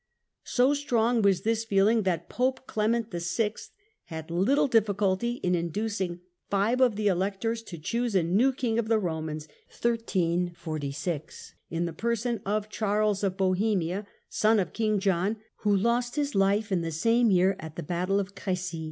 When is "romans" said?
8.97-9.47